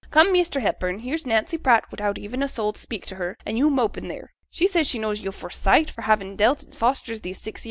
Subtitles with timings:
[0.09, 3.55] 'Come, Measter Hepburn, here's Nancy Pratt wi'out ev'n a soul to speak t' her, an'
[3.55, 4.29] yo' mopin' theere.
[4.49, 7.59] She says she knows yo' by sight fra' having dealt at Foster's these six year.